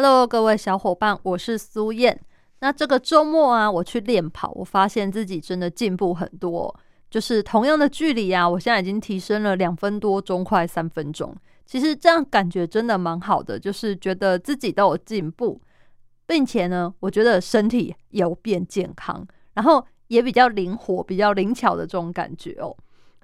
[0.00, 2.20] ？Hello，各位小伙伴，我是苏燕。
[2.60, 6.72] 那这个周末啊，我去练跑，我发现自己真的进步很多。
[7.10, 11.34] 就是同样的距离啊，我现在已经提升了两分多钟，快三分钟。
[11.66, 15.60] 其实这样感觉真的蛮好的，就是觉得自己都有进步，
[16.28, 22.72] 并且呢，我觉得身体有变健康，然后也比较灵活、比较灵巧的这种感觉哦。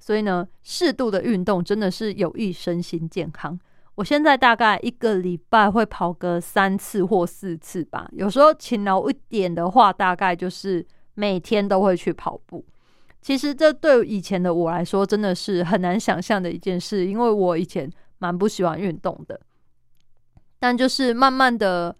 [0.00, 3.56] 所以呢，适度的运动真的是有益身心健康。
[3.96, 12.64] 我现在大概一个礼拜会跑个三次或四次吧，有时候勤劳一点的话，大概就是每天都会去跑步。
[13.22, 19.40] 其实这对以前的我来说真的是很难想象的一件事，因为我以前蛮不喜欢运动的。
[20.58, 21.94] 但就是慢慢的，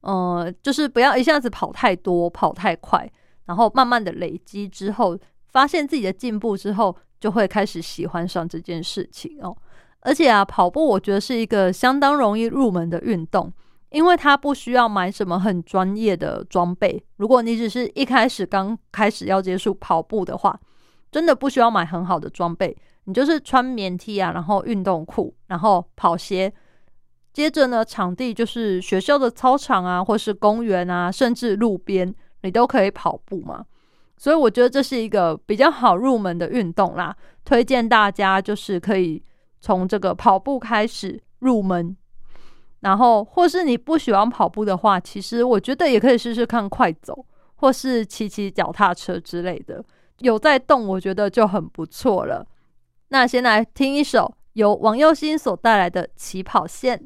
[0.00, 3.10] 呃，就是不要一下子跑太多、跑太快，
[3.46, 5.16] 然后慢慢的累积之后，
[5.48, 9.56] 发现自己的进步之后，就会开始喜欢上这件事情哦。
[10.00, 13.52] 而且啊，跑步我觉得是一个相当容易入门的运动，
[13.90, 17.04] 因为它不需要买什么很专业的装备。
[17.16, 20.58] 如果你只是一开始刚开始要接触跑步的话，
[21.10, 26.52] 真的不需要买很好的装备，你就是穿棉 T 啊，然后运动裤，然后跑鞋。
[27.32, 33.64] 接着呢，场地就是学校的操场啊，或是公园啊，甚至路边，你都可以跑步嘛。
[34.16, 39.22] 所以我觉得这是一个比较好入门的运动啦，推荐大家就是可以。
[39.60, 41.96] 从这个跑步开始入门，
[42.80, 47.26] 然后或是你不喜欢跑步的话，其实我觉得也可以试试看快走，
[47.56, 49.84] 或是骑骑脚踏车之类的，
[50.18, 52.46] 有在动，我觉得就很不错了。
[53.08, 56.98] 那先来听一首由王佑新所带来的《起跑线》。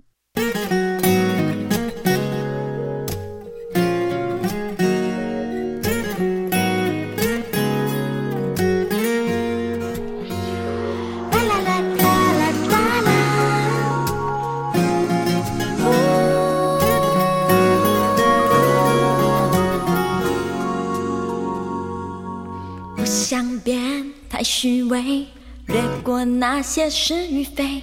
[24.45, 25.27] 虚伪，
[25.67, 27.83] 掠过那些是与非，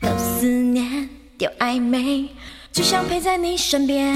[0.00, 2.28] 都思念，丢暧昧，
[2.72, 4.14] 只想陪在你身边。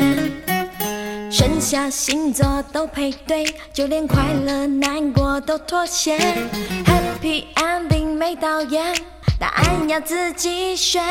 [1.30, 6.16] 生肖星座都配对，就连快乐难过都妥协。
[6.86, 8.94] Happy ending 没导演，
[9.38, 11.02] 答案要自己选。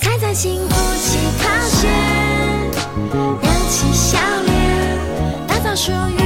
[0.00, 1.90] 踩在幸福起跑线，
[3.42, 4.98] 扬起笑脸，
[5.46, 6.17] 打造属于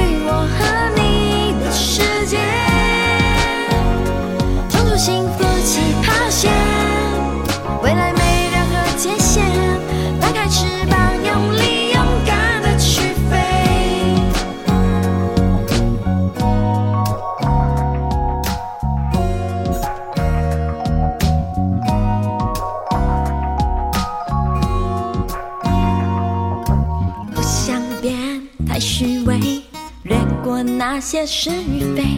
[28.67, 29.61] 太虚伪，
[30.03, 32.17] 掠过那些是与非，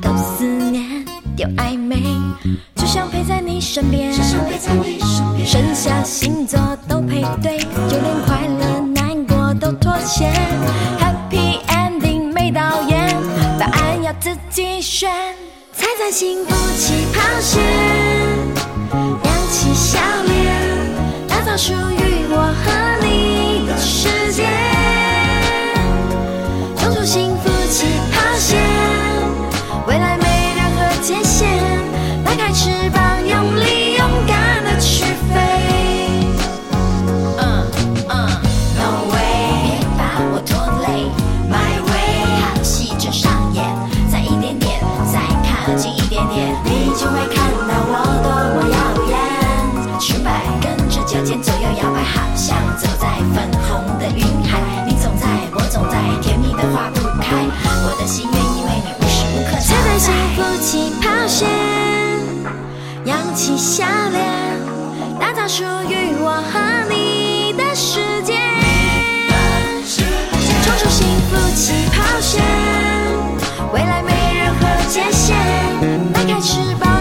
[0.00, 1.04] 都思念。
[1.34, 2.02] 丢暧昧，
[2.76, 4.12] 只想陪在你身边。
[4.12, 10.30] 只想陪在你身边，剩下星座都配对，就连快乐难过都妥协。
[10.98, 13.16] Happy ending 没导演，
[13.58, 15.10] 答案要自己选。
[15.72, 17.62] 踩在幸福起跑线，
[18.92, 24.71] 扬起笑脸，打造属于我和你的世界。
[60.62, 61.48] 起跑线，
[63.04, 64.24] 扬起笑脸，
[65.18, 68.38] 打造属于我和你的世界。
[70.62, 72.40] 冲出幸福起跑线，
[73.72, 75.36] 未来没任何界限。
[76.14, 76.91] 迈开翅膀，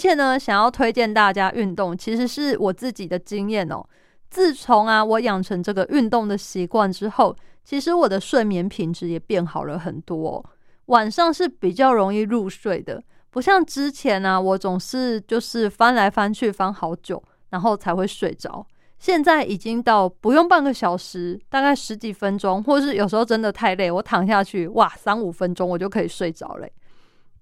[0.00, 3.86] 且呢，想要推荐大家运动，其实是我自己的经验哦。
[4.30, 10.44] 自从啊，我养成这个运动的习惯之后，其实我的睡眠品质也变好了很多。
[10.86, 18.66] 晚上是比较容易入睡的，不像之前啊，我总是就是翻来翻去翻好久，然后才会睡着。
[18.98, 26.70] 现在已经到不用半个小时，大概十几分钟，或是有时候真的太累，我躺下去，哇，三五分钟我就可以睡着嘞。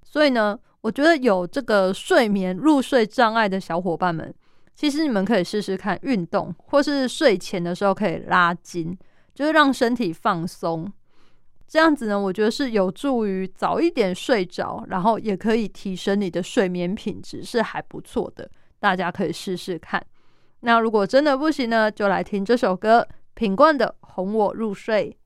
[0.04, 4.32] 所以呢，我觉得有这个睡眠入睡障碍的小伙伴们，
[4.74, 8.96] 其实你们可以试试看运动，或是睡前的时候可以拉筋，
[9.34, 10.90] 就是让身体放松。
[11.66, 18.50] 这样子呢，我觉得是有助于早一点睡着，然后也可以提升你的睡眠品质，是还不错的。
[18.78, 20.02] 大家可以试试看。
[20.60, 25.18] 那如果真的不行呢，就来听这首歌，品冠的《哄我入睡》。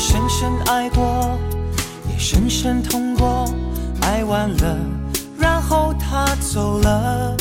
[0.00, 1.38] 深深爱过，
[2.10, 3.44] 也深深痛过，
[4.00, 4.76] 爱完了，
[5.38, 7.36] 然后他走了，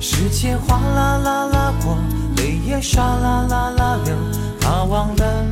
[0.00, 1.96] 时间哗啦啦啦过，
[2.36, 4.14] 泪也唰啦啦啦流，
[4.60, 5.44] 他忘了。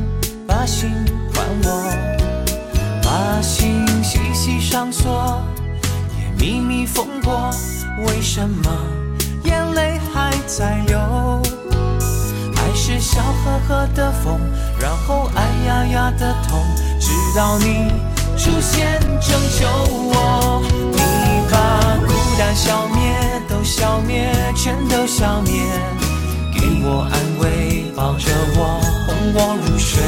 [0.45, 0.91] 把心
[1.33, 1.91] 还我，
[3.01, 5.41] 把心细细上锁，
[6.19, 7.49] 也密密封过。
[8.05, 8.69] 为什么
[9.45, 11.60] 眼泪还在流？
[13.01, 14.39] 笑呵呵的风，
[14.79, 16.63] 然后哎呀呀的痛，
[16.99, 17.91] 直到你
[18.37, 20.61] 出现拯救我。
[20.93, 21.01] 你
[21.51, 23.17] 把孤单消灭，
[23.49, 25.51] 都消灭，全都消灭，
[26.53, 29.99] 给我安慰，抱着我，哄我入睡。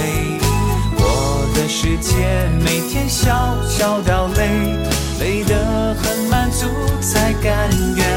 [0.95, 4.77] 我的世界，每天笑笑到累，
[5.19, 6.67] 累得很满足
[7.01, 8.12] 才甘愿。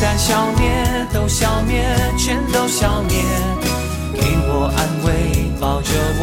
[0.00, 1.84] 你把孤单消灭，都消灭，
[2.16, 3.22] 全都消灭，
[4.14, 6.22] 给我安慰，抱着我，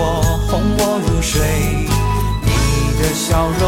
[0.49, 1.39] 哄我入睡。
[2.41, 2.49] 你
[2.99, 3.66] 的笑容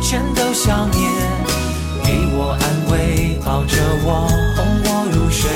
[0.00, 1.08] 全都消灭，
[2.04, 5.50] 给我安慰，抱着我，哄我入睡。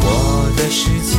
[0.00, 1.12] 我的世界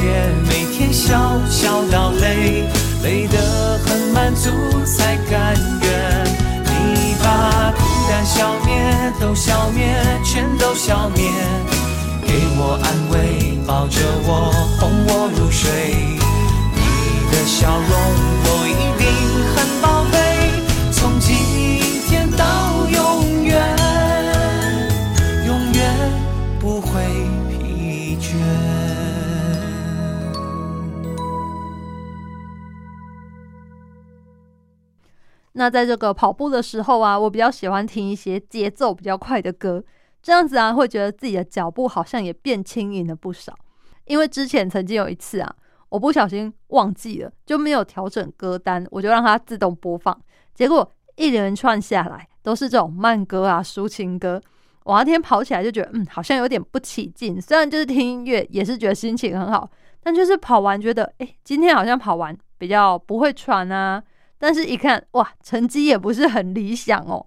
[0.48, 2.64] 每天笑笑到累，
[3.04, 4.50] 累得很满足
[4.86, 6.26] 才甘愿。
[6.66, 11.30] 你把孤单消灭，都消灭，全都消灭，
[12.26, 15.70] 给我安慰，抱着我，哄我入睡。
[16.76, 16.82] 你
[17.32, 17.92] 的笑容
[18.46, 19.04] 我一定
[35.54, 39.84] 那在这个跑步的时候啊，我比较喜欢听一些节奏比较快的歌，
[40.22, 43.58] 这样子啊，会觉得自己的脚步好像也变轻盈了不少。
[44.06, 45.56] 因为之前曾经有一次啊，
[45.90, 50.20] 我不小心忘记了，就没有调整歌单，我就让它自动播放，
[50.54, 54.42] 结果一连串下来都是这种慢歌啊、抒情歌。
[54.86, 57.40] 我那天跑起来就觉得，嗯，好像有点不起劲。
[57.40, 59.70] 虽然就是听音乐，也是觉得心情很好，
[60.02, 64.04] 但就是跑完觉得，哎，今天好像跑完比较不会喘啊。
[64.44, 67.26] 但是一看，哇，成绩也不是很理想哦。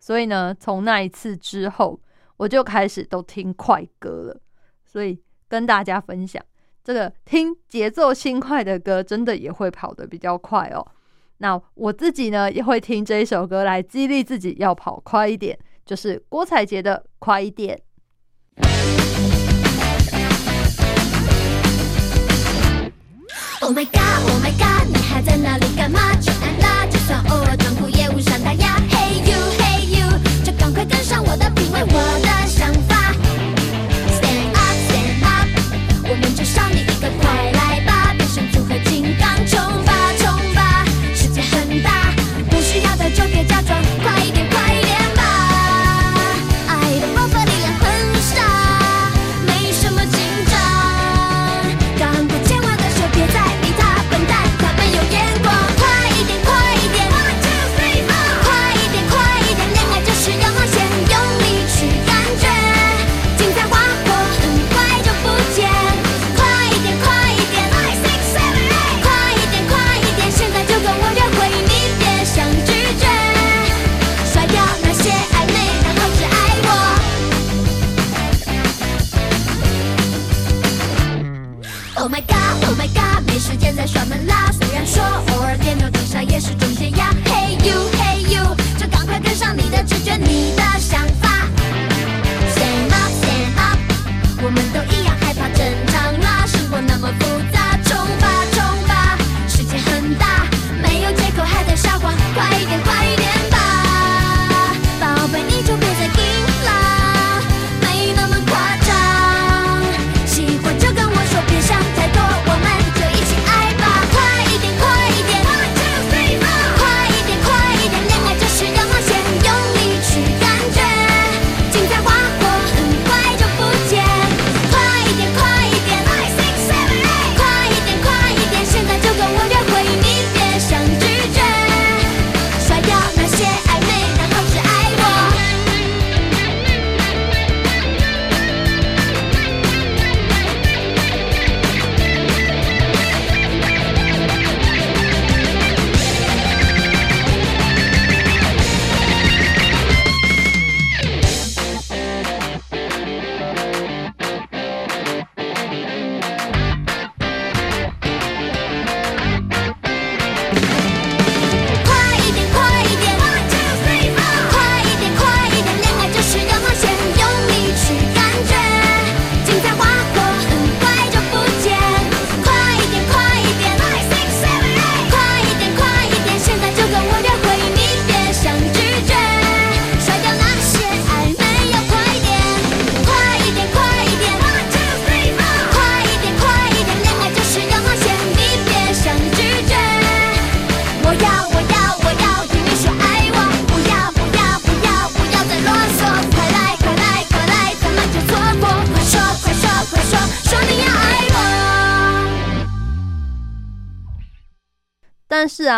[0.00, 2.00] 所以呢，从那一次之后，
[2.36, 4.40] 我就开始都听快歌了。
[4.84, 6.44] 所以跟大家分享，
[6.82, 10.84] 这个听节奏轻快的歌，真的也会跑得比较快哦。
[11.36, 15.56] 那我自己呢，也会听这一首歌来激励自己要跑快一点。
[15.86, 17.80] 就是郭采洁的《快一点》。
[23.60, 26.14] Oh my god, Oh my god，你还在那里干嘛？
[26.20, 27.88] 就按啦，就算偶尔装酷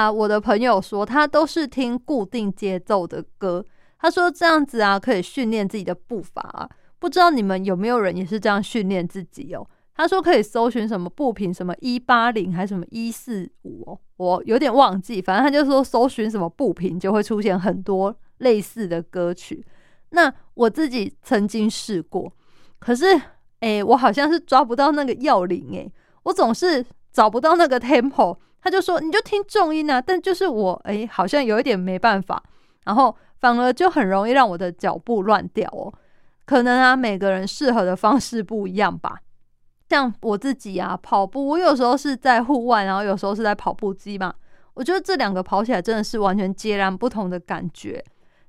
[0.01, 3.63] 啊，我的朋友说他都是听固定节奏的歌，
[3.99, 6.67] 他说这样子啊可以训练自己的步伐啊。
[6.99, 9.67] 不知道你们有没有人也是这样训练自己哦？
[9.95, 19.63] 他说可以搜寻什么步频，什么一八零还是什么一四五哦，我有点忘记，反正他就说搜寻什么步频就会出现很多类似的歌曲。
[20.11, 22.33] 那我自己曾经试过，
[22.79, 23.05] 可是
[23.61, 25.93] 诶、我好像是抓不到那个要领诶、
[26.23, 28.39] 我总是找不到那个 tempo。
[28.63, 32.43] 他就说你就听重音啊，但就是我诶、好像有一点没办法，
[32.85, 35.93] 然后反而就很容易让我的脚步乱掉哦。
[36.45, 39.21] 可能啊，每个人适合的方式不一样吧。
[39.89, 44.33] 像我自己啊，跑步，我有时候是在户外，然后有时候是在跑步机嘛。
[44.75, 48.03] 我觉得这两个跑起来真的是完全截然不同的感觉。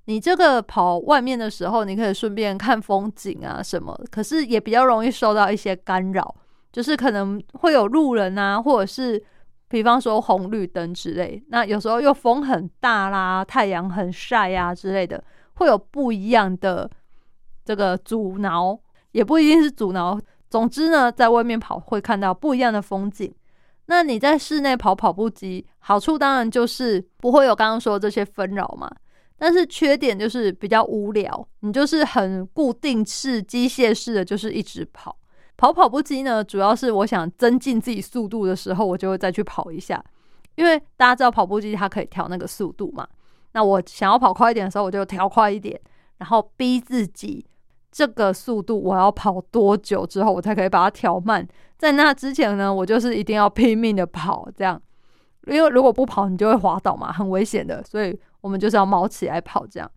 [0.06, 6.36] 你这个跑外面的时候，你可以顺便看风景啊什么，可是也比较容易受到一些干扰，
[6.72, 9.22] 就是可能会有路人啊，或者是
[9.72, 11.42] 比方说红绿灯之类。
[11.48, 15.24] 那有时候又风很大啦，太阳很晒啊之类的，
[15.54, 16.90] 会有不一样的
[17.64, 18.78] 这个阻挠，
[19.14, 20.20] 也不一定是阻挠。
[20.50, 23.34] 总之呢，在外面跑会看到不一样的风景。
[23.86, 28.90] 那你在室内跑跑步机，好处当然就是不会有刚刚说的这些纷扰嘛。
[29.38, 35.18] 但是缺点就是比较无聊，你就是很固定式、机械式的，就是一直跑。
[35.58, 40.04] 跑跑步机呢，主要是我想增进自己速度的时候，我就会再去跑一下。
[40.56, 43.08] 因为大家知道跑步机它可以调那个速度嘛，
[43.54, 45.80] 那我想要跑快一点的时候，我就调快一点，
[46.18, 47.46] 然后逼自己
[47.92, 51.48] 这个速度我要跑多久之后，我才可以把它调慢。
[51.78, 54.80] 在那之前呢，我就是一定要拼命的跑，这样，
[55.48, 57.84] 因为如果不跑，你就会滑倒嘛，很危险的。
[57.84, 59.90] 所以我们就是要毛起来跑，这样。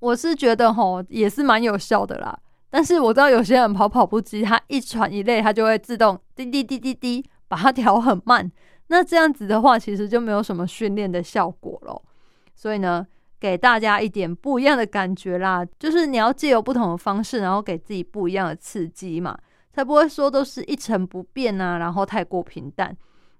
[0.00, 2.38] 我是觉得吼也是蛮有效的啦。
[2.74, 8.50] 但是我知道有些人跑跑步机，他一喘一累，他就会自动滴滴滴滴滴，把它调很慢。
[8.88, 12.02] 那这样子的话，其实就没有什么训练的效果咯。
[12.56, 13.06] 所以呢，
[13.38, 19.38] 给大家一点不一样的感觉啦，就是你要借由不同的方式，然后给自己不一样的刺激嘛，
[19.72, 22.92] 才不会说都是一成不变啊，然后太过平淡。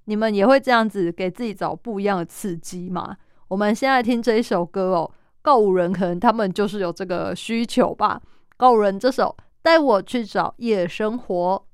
[0.04, 3.16] 你们也会这样子给自己找不一样的刺激吗？
[3.48, 5.10] 我们现在听这一首歌哦，
[5.42, 8.22] 告五人可能他们就是有这个需求吧。
[8.56, 11.66] 告人这首，带我去找夜生活。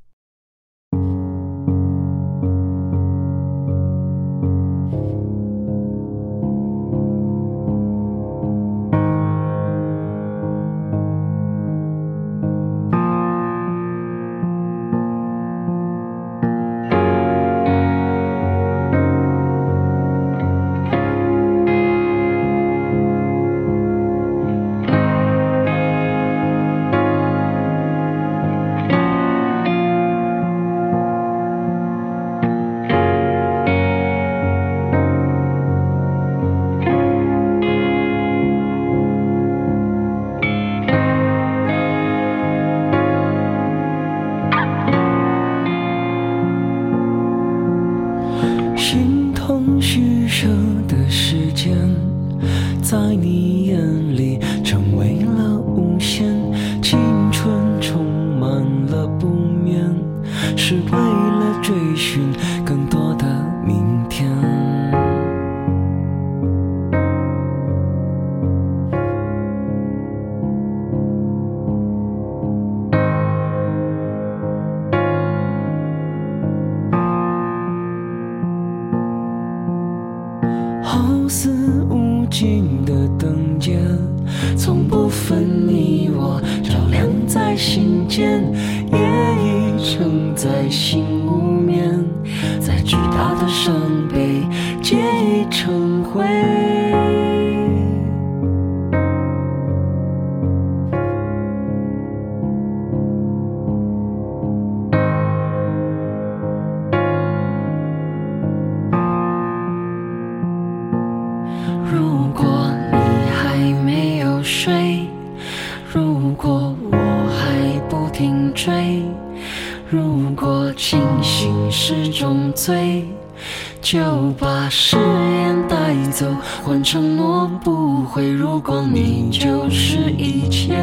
[123.82, 123.98] 就
[124.38, 126.26] 把誓言带走
[126.62, 130.76] 换承诺不回如果你就是一切。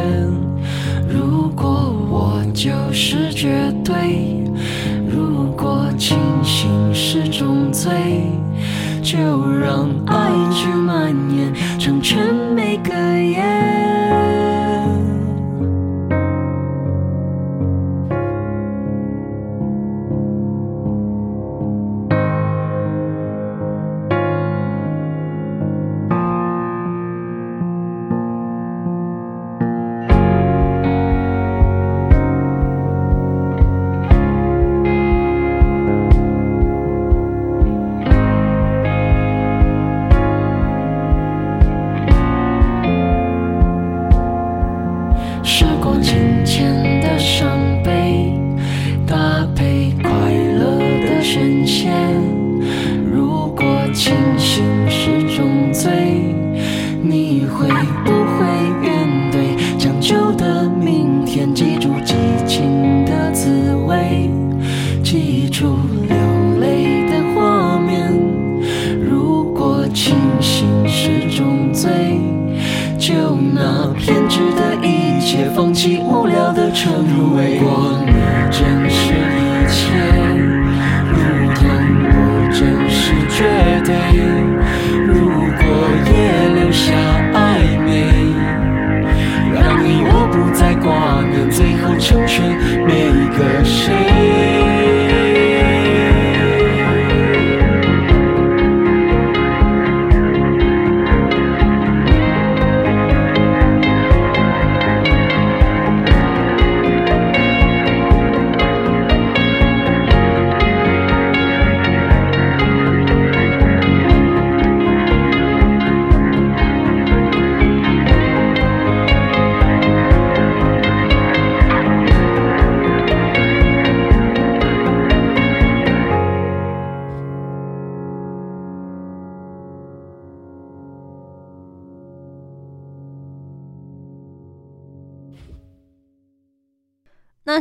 [1.08, 4.44] 如果我就是绝对
[5.08, 7.90] 如果清醒是种罪
[9.02, 9.18] 就
[9.50, 13.97] 让爱去蔓延成全每个夜。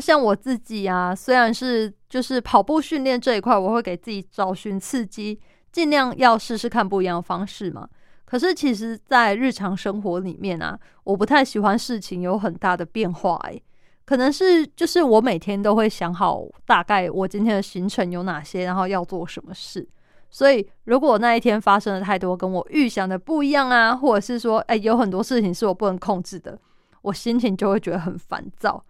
[0.08, 5.38] 像我自己啊，虽然是就是跑步训练这一块，我会给自己找寻刺激，
[5.70, 7.86] 尽量要试试看不一样的方式嘛。
[8.24, 13.62] 可是其实，在日常生活里面啊，我不太喜欢事情有很大的变化、欸。
[14.06, 19.86] 可能是就是我每天都会想好大概我今天的行程有哪些，然后要做什么事。
[20.30, 26.58] 所以如果那一天发生了太多跟我预想的不一样啊，或者是说，哎、有很多事情是我不能控制的，
[27.02, 28.82] 我心情就会觉得很烦躁。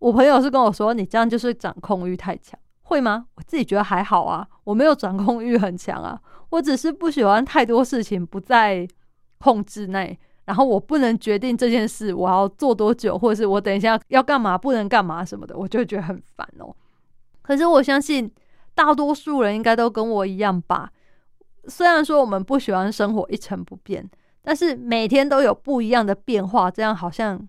[0.00, 3.26] 我朋友是跟我说，你这样就是掌控欲太强，会吗？
[3.36, 8.88] 我自己觉得还好啊，我没有掌控欲很强啊，我只是不喜欢太多事情不在
[9.38, 16.74] 控制内，然后我不能决定这件事我要做多久，或者是我等一下要干嘛，不能干嘛什么的，我就觉得很烦哦。
[17.42, 18.30] 可是我相信
[18.74, 20.90] 大多数人应该都跟我一样吧。
[21.66, 24.08] 虽然说我们不喜欢生活一成不变，
[24.40, 27.46] 但是每天都有不一样的变化，这样好像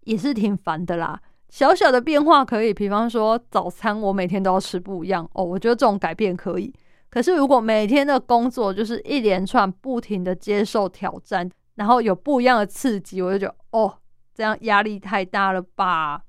[0.00, 1.20] 也是挺烦的啦。
[1.48, 6.72] 小小的变化可以，比方说早餐我每天都要吃不一样哦，我觉得这种改变可以。
[7.10, 13.98] 可是如果每天的工作就是一连串不停的接受挑战，然后有不一样的刺激，我就觉得哦，
[14.34, 16.20] 这样压力太大了吧，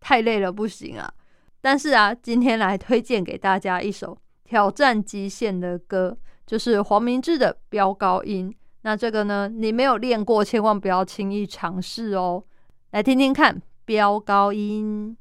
[0.00, 1.10] 太累了，不行啊。
[1.60, 8.50] 但是啊，今天来推荐给大家一首挑战极限的歌，就是黄明志的《飙高音》。
[8.82, 12.44] 那这个呢，你没有练过，千万不要轻易尝试哦。
[12.92, 13.54] 来听听看，
[13.88, 15.16] 《飙高音》。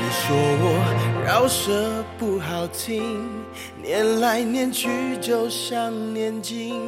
[0.00, 3.28] 你说我饶舌不好听，
[3.82, 6.80] 念来念去就像念经，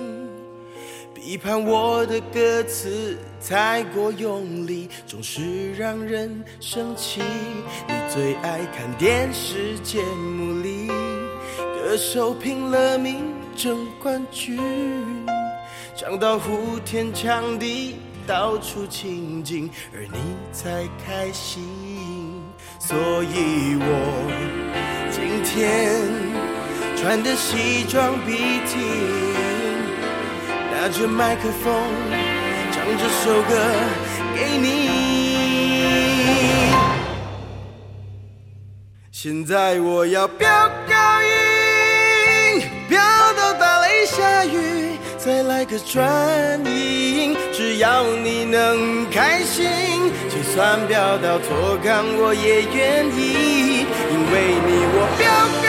[1.18, 7.20] 批判我的歌词太过用力，总是让人生气。
[7.88, 10.86] 你最爱看电视节目里，
[11.56, 14.58] 歌手拼了命争冠军，
[15.96, 20.18] 唱到呼天抢地，到处亲近，而你
[20.52, 21.64] 才开心。
[22.78, 26.00] 所以我今天
[26.96, 29.27] 穿的西装笔挺，
[30.88, 31.70] 拿着麦克风
[32.72, 33.54] 唱这首歌
[34.34, 34.88] 给你。
[39.12, 40.48] 现在我要飙
[40.88, 42.98] 高音，飙
[43.34, 49.68] 到打雷下雨，再来个转音，只要你能开心，
[50.30, 55.28] 就算飙到脱肛我也愿意，因为你我飙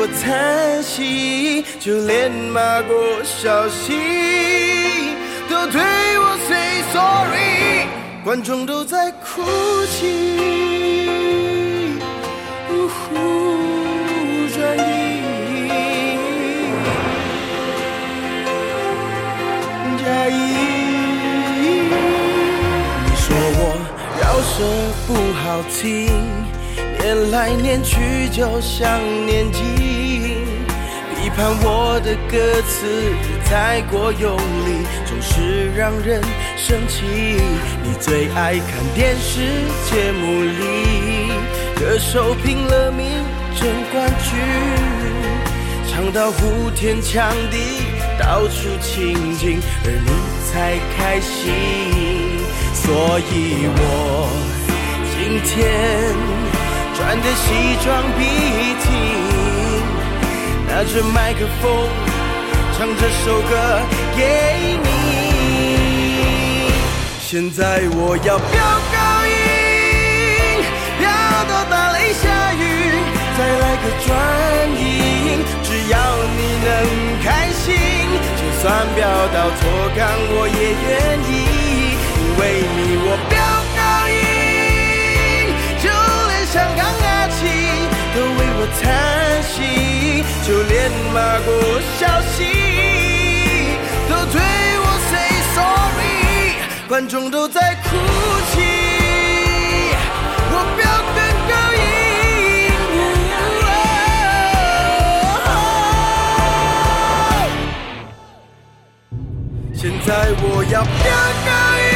[0.00, 3.96] 我叹息，就连马国小溪
[5.50, 5.82] 都对
[6.20, 7.88] 我 say sorry。
[8.22, 9.42] 观众都在哭
[9.90, 10.06] 泣，
[12.70, 13.16] 呜呼，
[14.54, 14.80] 转音，
[19.98, 20.38] 加一。
[23.04, 23.26] 你说
[23.58, 23.60] 我
[24.20, 24.54] 饶舌
[25.08, 25.10] 不
[25.42, 26.06] 好听，
[27.08, 29.64] 念来念去就像念经。
[31.16, 32.86] 批判我的歌词
[33.46, 36.20] 太过用力，总是让人
[36.54, 37.06] 生气。
[37.82, 39.40] 你最爱看电视
[39.88, 41.32] 节目里，
[41.80, 43.06] 歌手拼了命
[43.58, 44.38] 争冠军，
[45.90, 47.56] 唱到呼天抢地，
[48.18, 50.10] 到处亲近，而你
[50.52, 52.44] 才开心。
[52.74, 54.28] 所以我
[55.16, 55.56] 今天
[56.98, 57.46] 穿的西
[57.84, 57.86] 装
[58.18, 58.20] 笔
[58.82, 58.90] 挺。
[60.66, 61.88] 拿着麦克风
[62.76, 63.54] 唱这首歌
[64.16, 64.20] 给
[64.82, 64.86] 你。
[67.20, 68.58] 现在我要飙
[68.90, 69.30] 高音，
[70.98, 71.06] 飙
[71.48, 72.60] 到打雷下雨，
[73.38, 74.08] 再来个转
[74.74, 74.82] 音，
[75.62, 75.94] 只要
[76.36, 76.66] 你能
[77.22, 77.64] 开心，
[78.34, 79.62] 就算飙到脱
[79.94, 79.98] 肛
[80.34, 80.88] 我也愿
[81.30, 81.30] 意，
[82.18, 82.42] 因为
[82.74, 83.08] 你我
[88.80, 89.56] 叹息。
[90.46, 91.48] 就连马国
[91.98, 92.36] 小溪
[94.08, 94.40] 都对
[94.80, 95.18] 我 say
[95.54, 96.56] sorry，
[96.88, 97.88] 观众都在哭
[98.50, 98.62] 泣，
[100.50, 100.80] 我飙
[101.14, 101.18] 更
[101.50, 101.76] 高音。
[109.74, 110.08] 现在
[110.40, 110.88] 我要飙
[111.44, 111.50] 高
[111.84, 111.86] 音，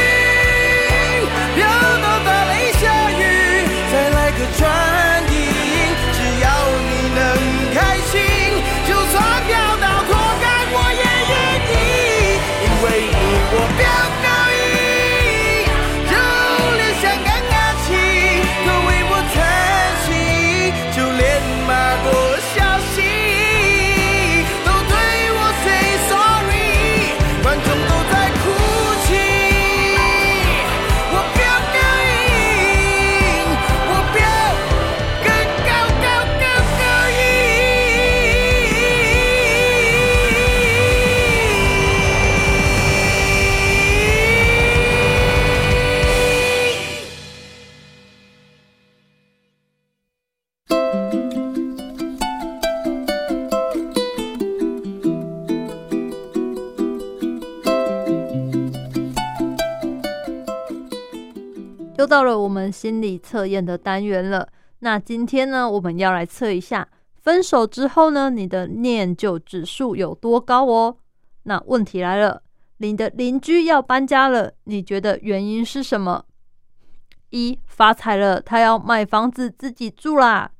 [1.55, 1.59] 飙
[2.03, 3.21] 到打雷下雨，
[3.91, 4.61] 再来个转
[8.13, 8.42] 能
[62.13, 64.47] 到了我们心理测验的单元了。
[64.81, 70.95] 那今天呢，我们要来测一下分手之后呢，你的念旧指数有多高哦。
[71.41, 72.43] 那问题来了，
[72.77, 76.23] 你的邻居要搬家了，你觉得原因是什么？
[77.31, 80.51] 一发财了，他要买房子自己住啦。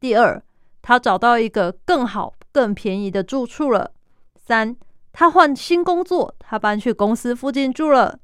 [0.00, 0.42] 第二，
[0.80, 3.90] 他找到一个更好、更便宜的住处了。
[4.34, 4.74] 三，
[5.12, 8.18] 他换新工作，他搬去公司附近住了。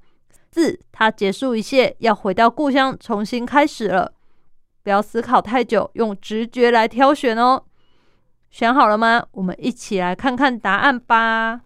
[0.53, 4.12] 四，他结束一切，要回到故乡重新开始了。
[4.83, 7.65] 不要思考太久，用直觉来挑选哦。
[8.51, 9.25] 选好了吗？
[9.33, 11.62] 我们一起来看看答案吧。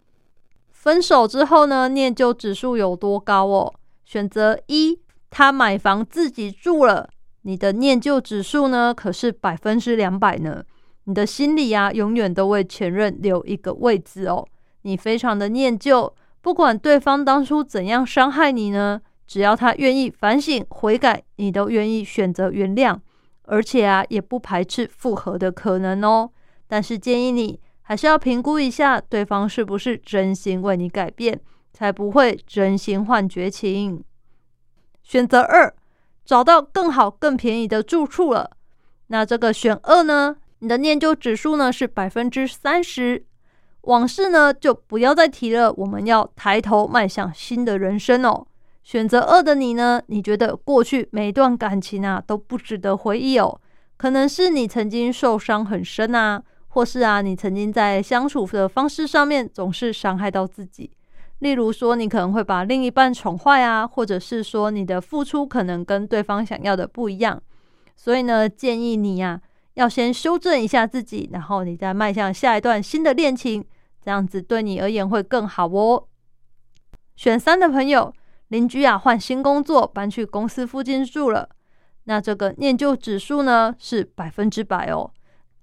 [0.70, 3.74] 分手之后呢，念旧指数有多高哦？
[4.04, 7.10] 选择一，他买房自己住了，
[7.42, 10.62] 你的念旧指数呢可是百分之两百呢。
[11.04, 14.46] 你的心里啊，永远都为前任留一个位置哦。
[14.82, 16.14] 你非常的念旧。
[16.46, 22.96] 不管对方当初怎样伤害你呢，只要他愿意反省悔改，你都愿意选择原谅，
[23.46, 26.30] 而且啊，也不排斥复合的可能哦。
[26.68, 31.40] 但是建议你还是要评估一下对方是不是真心为你改变，
[31.72, 34.04] 才不会真心换绝情。
[35.02, 35.74] 选择二，
[36.24, 38.52] 找到更好更便宜的住处了。
[39.08, 43.26] 那这个选二呢，你的念旧指数呢是百分之三十。
[43.86, 45.72] 往事呢，就不要再提了。
[45.72, 48.46] 我们要抬头迈向新的人生哦。
[48.82, 50.00] 选择二的你呢？
[50.06, 53.60] 你觉得过去每一段感情啊都不值得回忆哦？
[53.96, 60.90] 可能是你曾经受伤很深啊，或是啊你曾经在相处的方式上面总是伤害到自己。
[61.40, 67.40] 例如说，你可能会把另一半宠坏啊，或者是说你的付出可能跟对方想要的不一样。
[67.96, 69.40] 所以呢，建议你呀
[69.74, 73.64] 要先修正一下自己，然后你再迈向下一段新的恋情。
[74.06, 76.06] 这样子对你而言会更好哦。
[77.16, 78.14] 选三的朋友，
[78.46, 81.48] 邻居啊换新工作，搬去公司附近住了。
[82.04, 85.10] 那这个念旧指数呢是百分之百哦。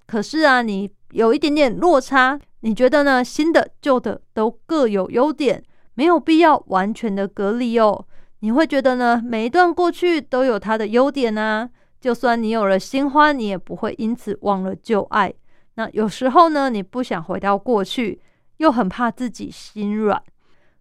[0.05, 2.37] 可是啊，你有一点点落差。
[2.59, 3.23] 你觉得呢？
[3.23, 8.05] 新的旧的都各有优点，没有必要完全的隔离哦。
[8.39, 9.21] 你会觉得呢？
[9.23, 11.69] 每一段过去都有它的优点啊。
[12.01, 15.33] 就算你有了新欢，你也不会因此忘了旧爱。
[15.75, 18.21] 那有时候呢，你不想回到过去。
[18.63, 20.23] 又很怕自己心软，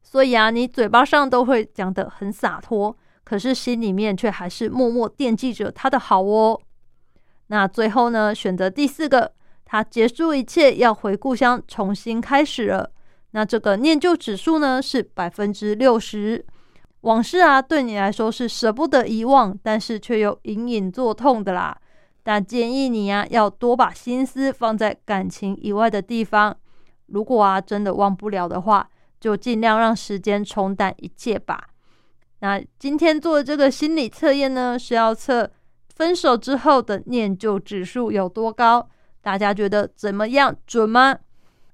[0.02, 6.60] 所以啊，你嘴巴上都会讲得很洒脱，可是心里面却还是默默惦记着他的好哦。
[7.48, 9.32] 那最后呢，选择第四个，
[9.64, 12.88] 他结束一切，要回故乡重新开始了。
[13.32, 16.46] 那这个念旧指数呢是百分之六十，
[17.00, 21.76] 往事啊对你来说是舍不得遗忘，但是却又隐隐作痛的啦。
[22.22, 26.56] 但建议你呀，要多把心思放在感情以外的地方。
[27.12, 28.88] 如果啊真的忘不了的话，
[29.20, 31.68] 就尽量让时间冲淡一切吧。
[32.40, 35.48] 那今天做的这个心理测验呢，是要测
[35.94, 38.88] 分手之后的念旧指数有多高？
[39.20, 40.56] 大家觉得怎么样？
[40.66, 41.16] 准吗？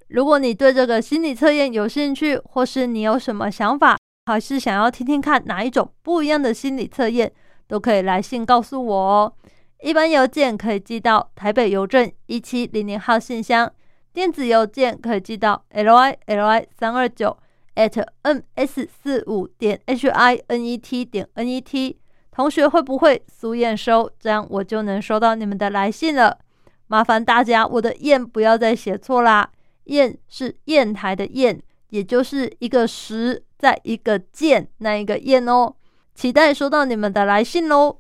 [0.09, 3.97] 如果你对这个心理测验有兴趣，或是你有什么想法，
[4.27, 7.33] 还是想要听听看哪一种不一样的心理测验，
[7.67, 9.33] 都可以来信告诉我哦。
[9.81, 13.73] 一般邮件可以寄到台北邮政一七零零号信箱。
[14.13, 17.37] 电子邮件可以寄到 l i l i 三二九
[17.77, 21.99] at n s 四五点 h i n e t 点 n e t。
[22.31, 24.11] 同学会不会苏验收？
[24.21, 26.39] 这样我就能收到你们的来信了。
[26.87, 29.51] 麻烦大家，我的燕不要再写错啦。
[29.85, 35.75] 燕是砚台的砚，也就是一个石在一个剑那一个燕哦。
[36.15, 37.99] 期待收到你们的来信喽。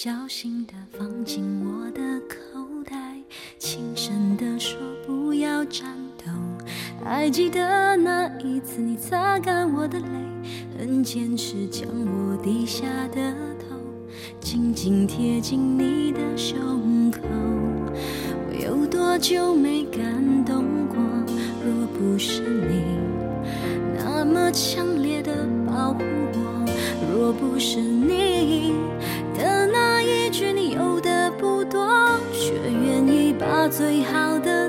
[0.00, 3.20] 小心地放进我的口袋，
[3.58, 6.30] 轻声地说不要颤抖。
[7.04, 10.06] 还记得那一次，你擦干我的泪，
[10.78, 13.76] 很坚持将我低下的头
[14.38, 17.18] 紧紧贴近你的胸口。
[18.46, 20.96] 我有多久没感动过？
[21.66, 22.84] 若不是你
[23.96, 25.34] 那么强烈的
[25.66, 25.98] 保护
[26.34, 26.38] 我。
[27.10, 28.74] 若不是你
[30.30, 31.88] 句，你有的不多，
[32.32, 34.67] 却愿意把最好的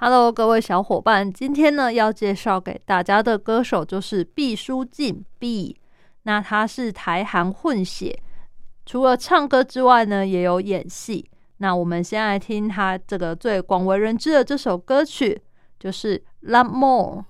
[0.00, 5.76] Hello，各位小伙伴，今天呢要介绍给大家的歌手就是毕书尽毕，
[6.22, 8.16] 那他是台韩混血，
[8.86, 11.28] 除了唱歌之外呢也有演戏。
[11.56, 15.42] 那我们先来听他这个最广为人知的这首歌曲，
[15.80, 16.16] 就是
[16.48, 17.24] 《Love More》。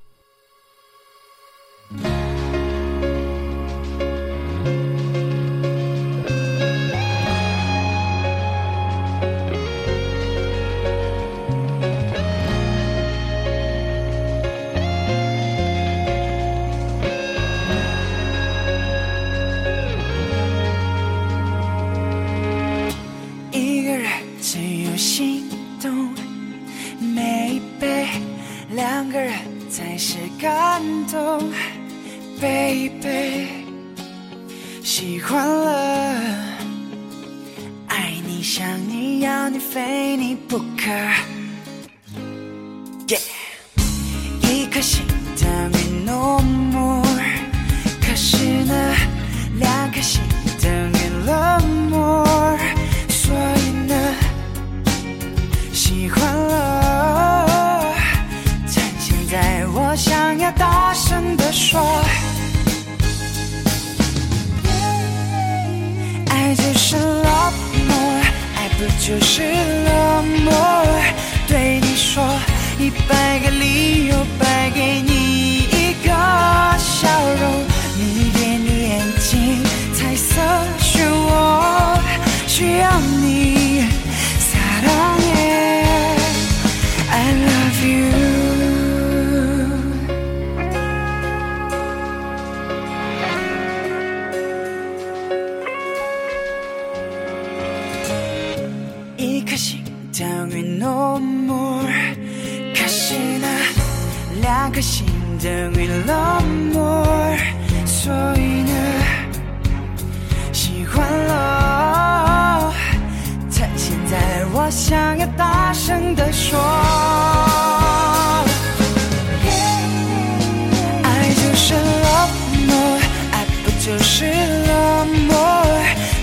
[123.88, 125.64] 就是冷漠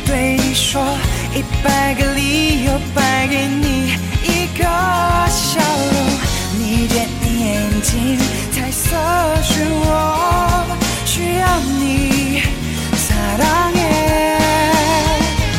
[0.06, 0.80] 对你说
[1.34, 3.92] 一百个理由，败给你
[4.22, 4.64] 一个
[5.28, 5.60] 笑
[5.92, 5.96] 容。
[6.60, 8.20] 你点你眼睛，
[8.52, 8.96] 彩色
[9.42, 9.90] 漩涡，
[11.06, 12.44] 需要你
[12.98, 13.82] 撒浪耶。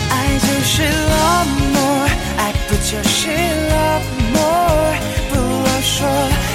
[0.09, 3.31] 爱就是 love more，爱不就是
[3.73, 4.95] love more？
[5.29, 6.07] 不啰嗦，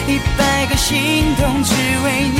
[0.07, 1.73] 一百个心动，只
[2.05, 2.39] 为你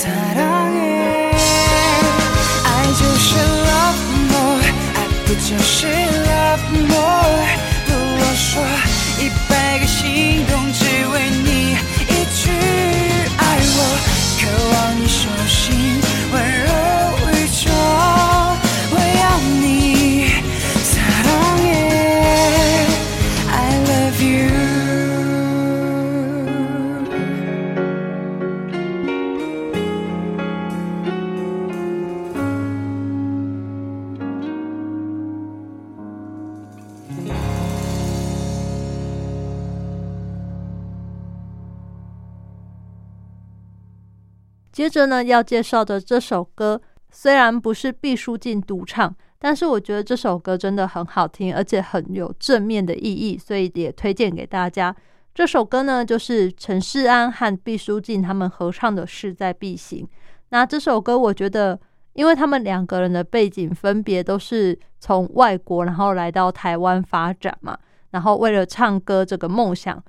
[0.00, 1.30] 你撒浪耶。
[2.64, 4.62] 爱就是 love more，
[4.94, 4.96] 爱
[5.26, 7.44] 不就是 love more？
[7.86, 8.50] 不啰嗦，
[44.80, 54.96] 接着呢，要介绍的这首歌虽然不是毕书尽独唱，但是我觉得这首歌真的很好听，而且很有正面的意义，所以也推荐给大家。
[55.34, 60.02] 这首歌呢，就是陈世安和毕书尽他们合唱的《势在必行》。
[60.48, 61.78] 那这首歌，我觉得，
[62.14, 67.78] 因为他们两个人的背景分别都是从外国，然后来到台湾发展嘛，
[68.12, 70.02] 然后为了唱歌这个梦想，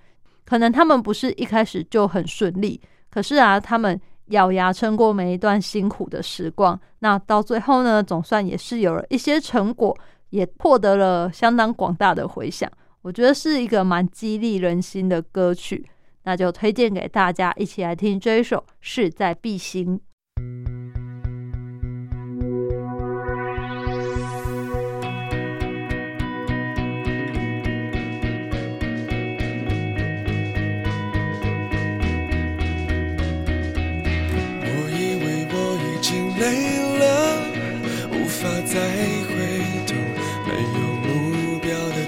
[0.45, 3.99] 可能他们不是一开始就很顺利，可是啊，他们
[4.31, 9.97] 咬牙撑过每一段辛苦的时光，那到最后呢，总算也是有了一些成果，
[10.31, 12.69] 也获得了相当广大的回响。
[13.01, 15.89] 我觉得是一个蛮激励人心的歌曲，
[16.23, 19.99] 那就推荐给大家一起来听这一首《势在必行》。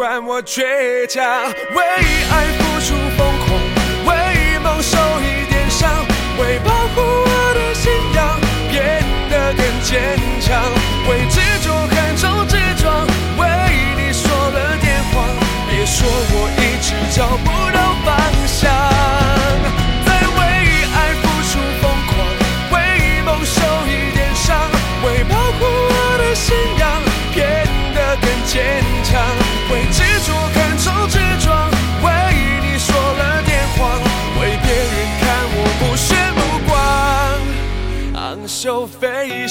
[0.00, 1.22] 管我倔强，
[1.74, 3.60] 为爱付出疯狂，
[4.06, 5.90] 为梦受一点伤，
[6.38, 8.40] 为保护我的信仰
[8.70, 10.58] 变得更坚强，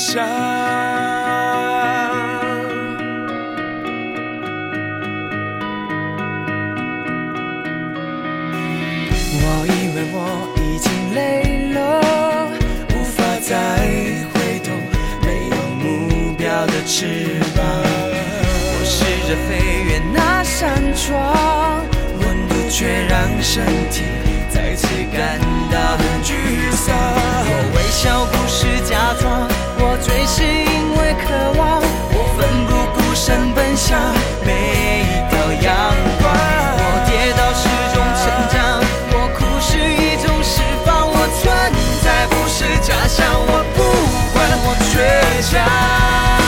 [0.10, 0.26] 飞翔。
[9.42, 10.18] 我以为我
[10.58, 11.20] 已经累
[11.74, 11.78] 了，
[12.96, 13.54] 无法再
[14.34, 14.72] 回头，
[15.22, 17.64] 没有目标的翅膀。
[18.72, 19.50] 我试着飞
[19.84, 21.86] 越那扇窗，
[22.20, 24.04] 温度却让身体
[24.50, 25.40] 再次感
[25.72, 26.34] 到很沮
[26.72, 26.96] 丧。
[27.52, 29.48] 我微笑不是假装，
[29.82, 31.28] 我醉是因为渴
[31.58, 33.98] 望，我奋不顾身奔向
[34.46, 34.52] 每
[35.02, 35.68] 一道阳
[36.20, 36.24] 光。
[36.82, 37.64] 我跌倒是
[37.96, 38.22] 种成
[38.52, 38.58] 长，
[39.12, 41.42] 我哭是一种释放，我存
[42.04, 43.80] 在不是假象，我不
[44.34, 44.94] 管我倔
[45.52, 46.39] 强。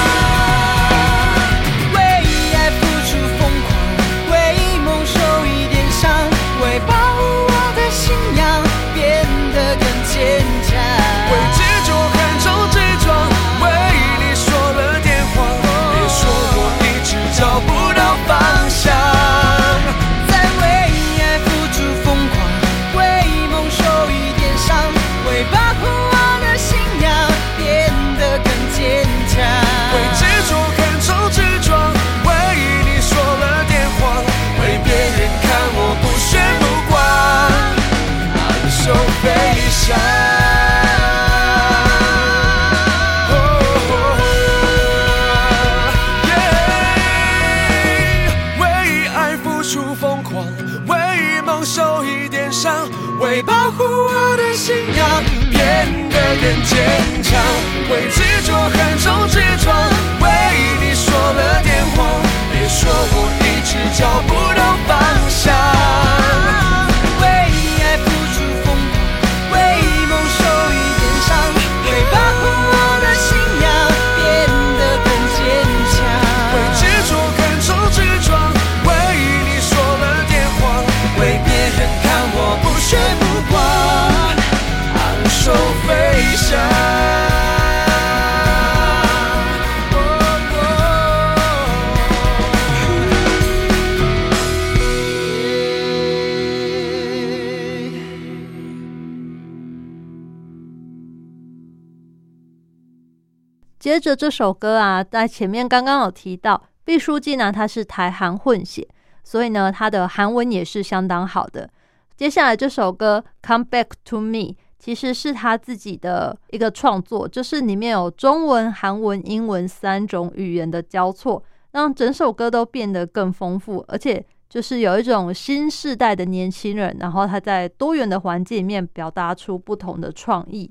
[104.02, 108.88] 着这首歌啊，在前面刚刚有提到，毕书尽呢他是台韩混血，
[109.24, 111.70] 所以呢他的韩文也是相当好的。
[112.18, 114.38] 接下来这首歌《Come Back to Me》
[114.80, 130.70] 其实是他自己的一个创作，就是里面有中文、韩文、英文三种语言的交错，让整首歌都变得更丰富，而且就是有一种新时代的年轻人，然后他在多元的环境里面表达出不同的创意。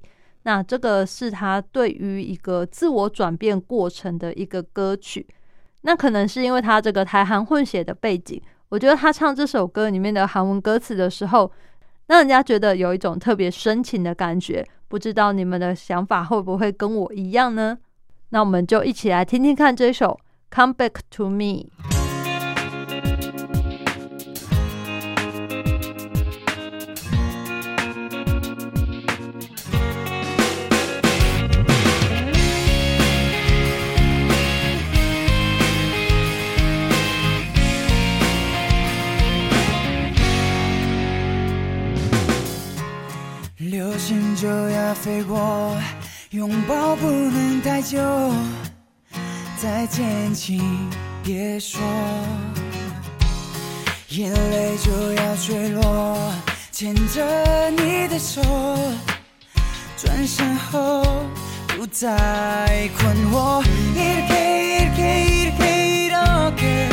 [0.51, 5.25] 那这个是他对于一个自我转变过程的一个歌曲。
[5.83, 11.53] 那可能是因为他这个台韩混血的背景，我觉得他唱这首歌里面的韩文歌词的时候，
[12.09, 14.67] 让人家觉得有一种特别深情的感觉。
[14.89, 17.79] 不知道你们的想法会不会跟我一样呢？
[18.31, 20.19] 那我们就一起来听听看这首
[20.57, 21.71] 《Come Back to Me》。
[45.20, 45.76] 要飞过，
[46.32, 48.00] 拥抱不能太久，
[49.58, 50.90] 再见请
[51.22, 51.82] 别说，
[54.10, 56.18] 眼泪就要坠落，
[56.72, 58.42] 牵着你的手，
[59.98, 61.04] 转身后
[61.78, 63.62] 不再困惑。
[63.96, 66.89] 이렇게 이렇게 이렇게 이렇게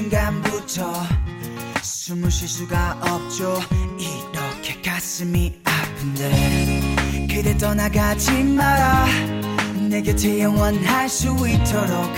[0.00, 0.94] 순간부터
[1.82, 3.60] 숨을 쉴 수가 없죠.
[3.98, 9.06] 이렇게 가슴이 아픈데 그대 떠나가지 마라.
[9.90, 12.14] 내 곁에 영원할 수 있도록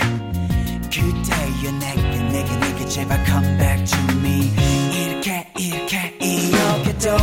[0.92, 4.52] 그대여 내게 내게 내게 제발 come back to me.
[4.92, 7.16] 이렇게 이렇게 이렇게 또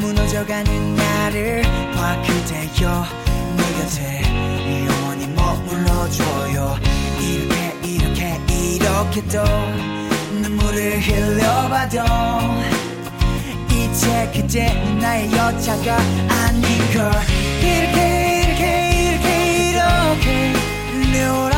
[0.00, 1.62] 무너져가는 나를
[1.92, 3.04] 봐 그대여
[3.56, 6.95] 내 곁에 영원히 머물러줘요
[8.86, 9.42] 어떻게 또
[10.40, 11.98] 눈물을 흘려봐도
[13.70, 15.96] 이제 그제 나의 여자가
[16.28, 16.62] 아닌
[16.92, 17.10] 걸.
[17.62, 18.62] 이렇게 이렇게
[19.10, 19.26] 이렇게
[19.70, 20.52] 이렇게
[21.12, 21.55] 내오라.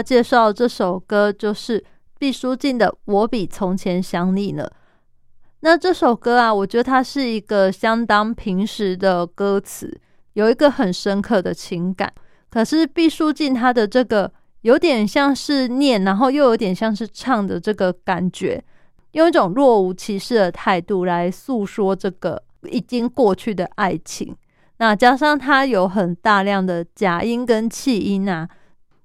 [0.00, 1.84] 家介绍这首歌，就是
[2.18, 4.64] 毕书尽的《我比从前想你呢》。
[5.60, 10.00] 那这首歌啊，我觉得它是一个相当平实的歌词，
[10.32, 12.10] 有一个很深刻的情感。
[12.48, 14.32] 可是毕书尽他的这个
[14.62, 18.64] 有点像是念，然后又有点像是唱的这个感觉，
[19.12, 24.34] 用一种若无其事的态度来诉说这个已经过去的爱情。
[24.78, 28.48] 那加上它有很大量的假音跟气音啊，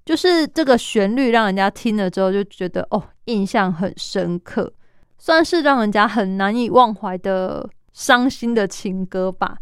[0.06, 4.72] 就是这个旋律让人家听了之后就觉得哦，印象很深刻。
[5.18, 9.56] 算是让人家很难以忘怀的伤心的情歌吧。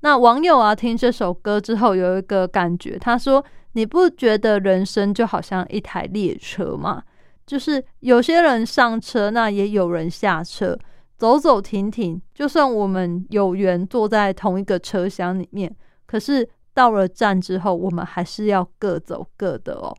[0.00, 7.02] 那网友啊，听这首歌之后有一个感觉，他说：“你不觉得人生就好像一台列车吗？
[7.46, 10.76] 就是有些人上车，那也有人下车，
[11.18, 12.20] 走走停停。
[12.34, 15.72] 就算我们有缘坐在同一个车厢里面，
[16.06, 19.96] 可是到了站之后，我们还是要各走各的哦。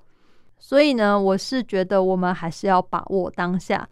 [0.57, 3.87] 所以呢，我是觉得我们还是要把握当下。”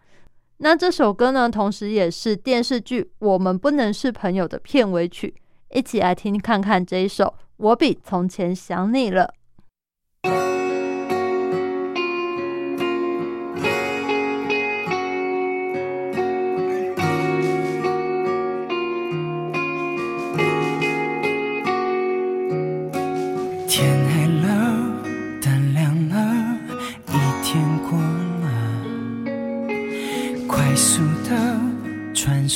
[0.58, 5.34] 那这首歌呢，同时也是电视剧《我们不能是朋友》的片尾曲，
[5.70, 7.24] 一起来听看看这一首
[7.56, 9.24] 《我比从前想你了》。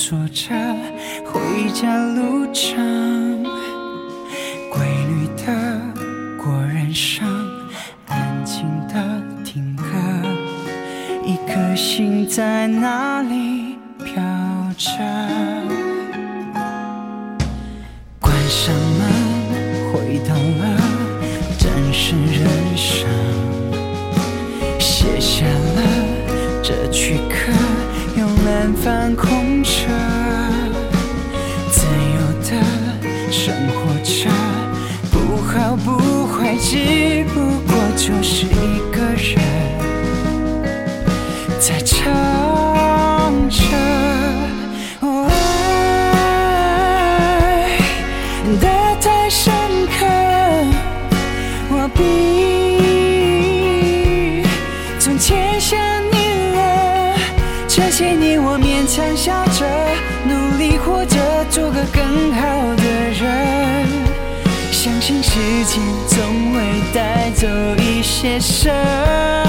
[0.09, 0.55] 说着
[1.25, 2.77] 回家路上，
[4.71, 5.81] 规律的
[6.39, 7.27] 过人生，
[8.07, 8.95] 安静的
[9.45, 9.83] 听歌，
[11.25, 14.23] 一颗心在哪里飘
[14.79, 14.93] 着？
[18.21, 20.79] 关上门，回到了
[21.59, 23.09] 真实人生，
[24.79, 25.83] 写下了
[26.63, 27.51] 这躯壳，
[28.17, 29.56] 用南方空
[36.69, 37.39] 只不
[37.69, 39.39] 过就是一个人。
[41.61, 42.03] 在唱
[43.49, 43.63] 着。
[45.01, 45.31] 爱
[48.61, 48.67] 的
[49.01, 49.53] 太深
[49.97, 50.05] 刻，
[51.71, 52.01] 我比
[54.99, 55.79] 从前想
[56.11, 56.17] 你
[56.57, 56.59] 了。
[57.69, 59.65] 这些年我勉强笑着，
[60.27, 61.17] 努力活着，
[61.49, 62.43] 做个更好
[62.75, 62.83] 的
[63.21, 63.25] 人。
[64.73, 65.31] 相信时
[65.65, 66.06] 间会
[66.93, 67.47] 带走
[67.79, 69.46] 一些伤。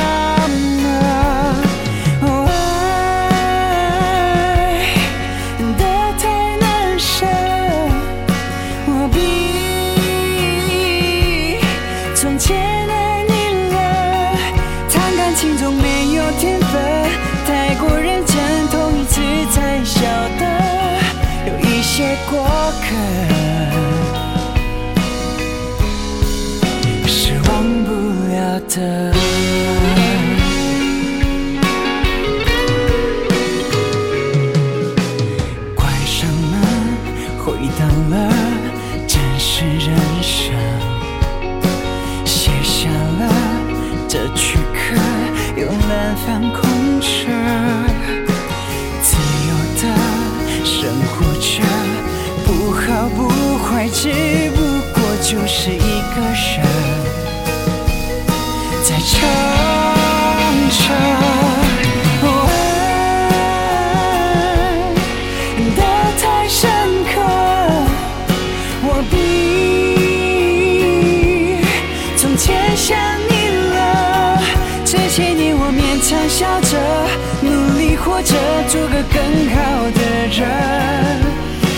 [78.28, 78.36] 着，
[78.67, 79.21] 做个更
[79.55, 80.39] 好的人。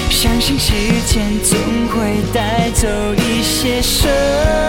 [0.10, 0.74] 相信时
[1.06, 1.58] 间总
[1.89, 4.68] 会带走一些伤。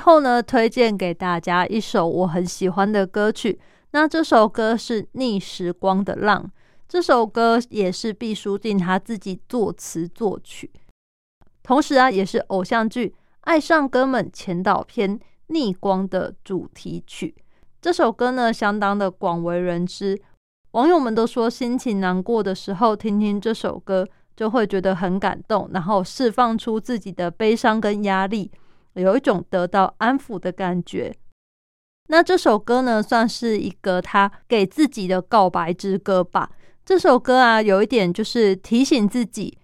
[0.00, 3.60] 后呢，推荐给大家一首我很喜欢的歌曲。
[3.92, 6.44] 那这首歌是《逆时光的浪》，
[6.88, 10.70] 这首歌也是毕书尽他自己作词作曲，
[11.62, 13.08] 同时啊，也是偶像剧
[13.40, 17.34] 《爱上哥们》前导片《逆光》的主题曲。
[17.80, 20.20] 这首歌呢，相当的广为人知，
[20.72, 28.50] 网友们都说，心情难过的时候听听这首歌，就会觉得很感动，然后释放出自己的悲伤跟压力。
[28.94, 31.14] 有一种得到安抚的感觉。
[32.08, 36.50] 那这首歌呢，算是一个他给自己的告白之歌吧。
[36.84, 39.56] 这首歌啊，有一点就是提醒自己，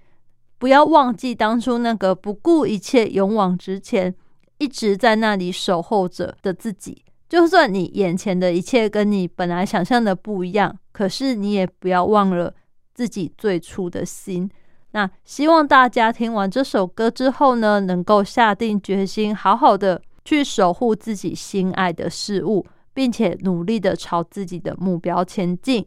[0.58, 4.14] 不要忘记当初那个不顾一切勇往直前，
[4.58, 7.02] 一直在那里守候着的自己。
[7.28, 12.54] 就算你眼前的一切跟你本来想象的不一样，可是你也不要忘了
[12.94, 14.48] 自己最初的心。
[14.95, 25.85] 那希望大家听完这首歌之后呢，能够下定决心，好好的去守护自己心爱的事物，并且努力的朝自己的目标前进。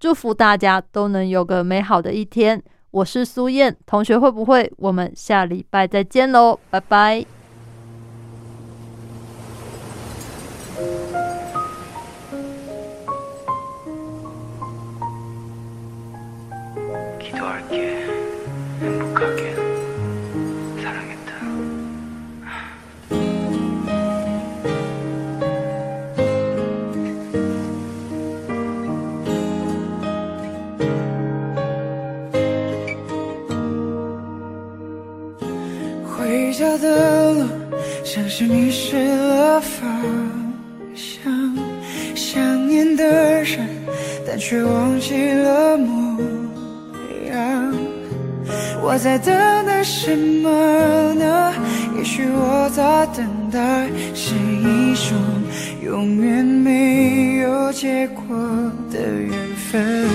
[0.00, 2.62] 祝福大家都能有个美好的一天。
[2.90, 4.70] 我是苏燕同学，会不会？
[4.76, 7.24] 我们下礼拜再见喽，拜拜。
[17.18, 18.05] 기도할게.
[19.17, 19.25] 回
[36.53, 37.47] 家的路
[38.03, 39.89] 像是迷失了方
[40.93, 41.57] 向，
[42.13, 43.67] 想念的人，
[44.27, 46.21] 但却忘记了模
[47.31, 47.73] 样。
[48.81, 49.33] 我在等
[49.65, 51.53] 待什么呢？
[51.97, 55.17] 也许我在等待是一种
[55.83, 58.35] 永远没有结果
[58.91, 59.31] 的缘
[59.71, 60.07] 分。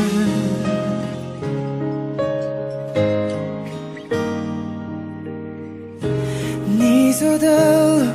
[6.79, 8.11] 你走的路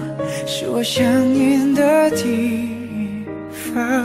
[0.45, 2.70] 是我想念的地
[3.51, 4.03] 方，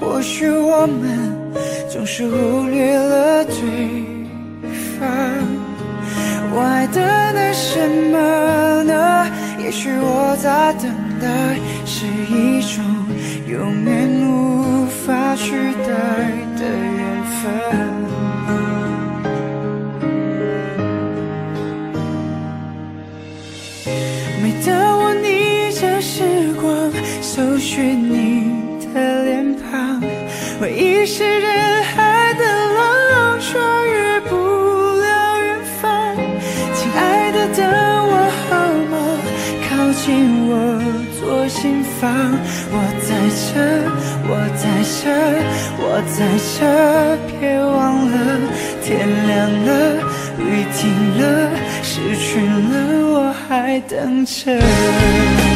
[0.00, 1.32] 或许我们
[1.88, 3.52] 总是忽略了对
[4.98, 5.08] 方。
[6.50, 7.02] 我还等
[7.34, 7.78] 待什
[8.10, 8.92] 么呢？
[9.62, 10.90] 也许我在等
[11.20, 11.26] 待
[11.84, 12.82] 是一种
[13.46, 15.52] 永远无法取
[15.84, 15.88] 代
[16.56, 16.62] 的
[16.98, 17.00] 缘
[17.36, 17.38] 分。
[24.42, 24.68] 每当
[25.00, 25.26] 我逆
[25.72, 26.16] 着时
[26.60, 26.66] 光
[27.20, 27.76] 搜寻
[28.10, 28.16] 你
[28.94, 30.00] 的脸庞，
[30.58, 32.07] 回忆是人海
[42.00, 42.08] 方，
[42.70, 42.76] 我
[43.06, 43.08] 在
[43.44, 43.54] 这，
[44.28, 44.64] 我在
[44.98, 45.04] 这，
[45.78, 45.82] 我
[46.14, 46.18] 在
[46.54, 46.58] 这，
[47.26, 47.76] 别忘
[48.10, 48.14] 了，
[48.82, 48.86] 天
[49.26, 49.36] 亮
[49.66, 49.68] 了，
[50.38, 50.42] 雨
[50.76, 50.78] 停
[51.18, 51.22] 了，
[51.82, 52.74] 失去了，
[53.10, 55.47] 我还等着。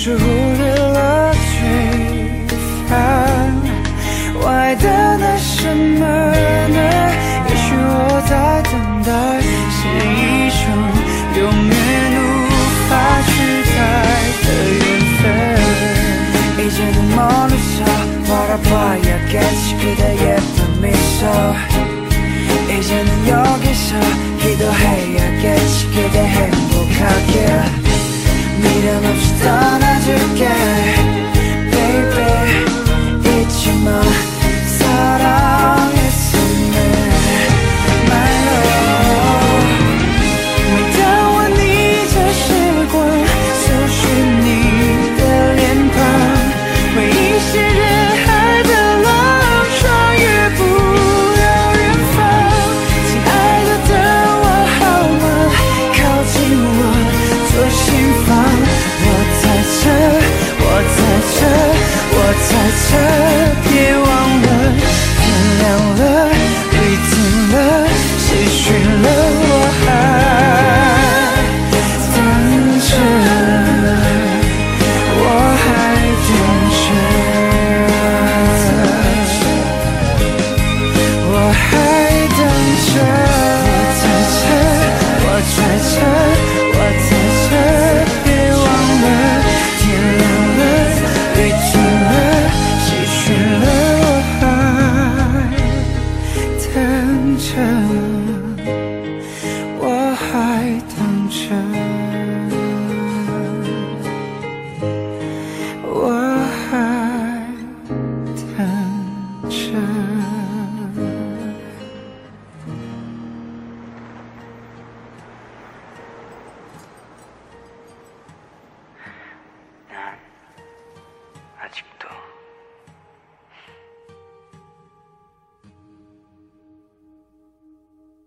[0.00, 2.48] 是忽略了对
[2.88, 2.90] 方。
[4.34, 4.84] 我还等
[5.20, 6.04] 待什么
[6.68, 6.78] 呢？
[7.48, 8.32] 也许我在
[8.62, 9.08] 等待
[9.70, 10.64] 是一种
[11.38, 11.74] 永远
[12.16, 12.20] 无
[12.88, 12.90] 法
[13.26, 13.32] 取
[13.72, 13.78] 代
[14.44, 14.46] 的
[14.76, 14.84] 缘
[15.18, 15.22] 分。
[16.66, 17.78] 이제는 멀리서
[18.28, 20.24] 바라봐야겠지 그대의
[20.82, 21.20] 미소
[22.68, 23.88] 이제는 여기서
[24.40, 27.32] 기도해야겠지 그대 행복하게
[28.58, 29.79] 미련 없이 떠나
[30.17, 31.00] together.